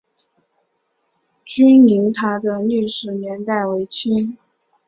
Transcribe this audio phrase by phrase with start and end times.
[1.45, 4.35] 君灵塔的历史年代为清。